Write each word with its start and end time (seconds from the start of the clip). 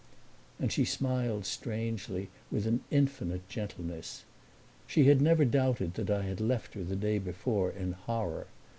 And 0.59 0.71
she 0.71 0.83
smiled 0.83 1.45
strangely, 1.45 2.29
with 2.49 2.65
an 2.65 2.81
infinite 2.89 3.47
gentleness. 3.47 4.23
She 4.87 5.03
had 5.03 5.21
never 5.21 5.45
doubted 5.45 5.93
that 5.93 6.09
I 6.09 6.23
had 6.23 6.41
left 6.41 6.73
her 6.73 6.83
the 6.83 6.95
day 6.95 7.19
before 7.19 7.69
in 7.69 7.91
horror. 7.91 8.47